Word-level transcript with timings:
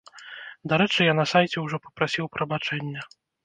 Дарэчы, 0.73 0.99
я 1.09 1.13
на 1.21 1.27
сайце 1.33 1.57
ўжо 1.67 1.77
папрасіў 1.87 2.33
прабачэння! 2.39 3.01